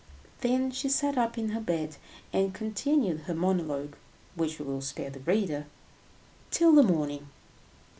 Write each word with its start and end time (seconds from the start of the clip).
Then 0.39 0.71
she 0.71 0.89
sat 0.89 1.15
up 1.15 1.37
in 1.37 1.49
her 1.49 1.59
bed, 1.59 1.97
and 2.33 2.55
continued 2.55 3.19
her 3.27 3.35
monologue—which 3.35 4.57
we 4.57 4.65
will 4.65 4.81
spare 4.81 5.11
the 5.11 5.19
reader—till 5.19 6.71
the 6.73 6.81
morning. 6.81 7.29